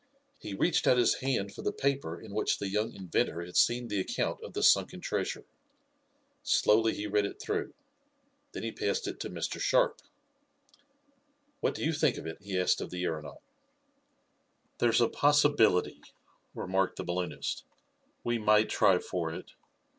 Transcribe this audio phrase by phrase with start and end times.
[0.39, 3.87] He reached out his hand for the paper in which the young inventor had seen
[3.87, 5.43] the account of the sunken treasure.
[6.41, 7.75] Slowly he read it through.
[8.53, 9.61] Then he passed it to Mr.
[9.61, 10.01] Sharp.
[11.59, 13.43] "What do you think of it?" he asked of the aeronaut.
[14.79, 16.01] "There's a possibility,"
[16.55, 17.63] remarked the balloonist
[18.23, 19.51] "We might try for it.